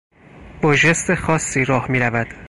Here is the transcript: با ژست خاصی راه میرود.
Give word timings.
با 0.61 0.75
ژست 0.75 1.13
خاصی 1.15 1.65
راه 1.65 1.91
میرود. 1.91 2.27